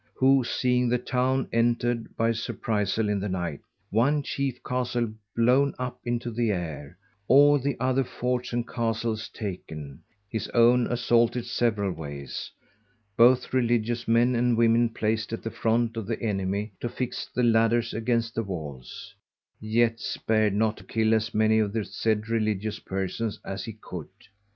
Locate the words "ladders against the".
17.43-18.41